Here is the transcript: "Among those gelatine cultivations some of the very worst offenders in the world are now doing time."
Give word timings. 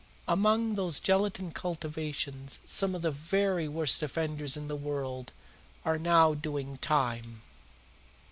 "Among 0.27 0.73
those 0.73 0.99
gelatine 0.99 1.51
cultivations 1.51 2.57
some 2.65 2.95
of 2.95 3.03
the 3.03 3.11
very 3.11 3.67
worst 3.67 4.01
offenders 4.01 4.57
in 4.57 4.67
the 4.67 4.75
world 4.75 5.31
are 5.85 5.99
now 5.99 6.33
doing 6.33 6.77
time." 6.79 7.43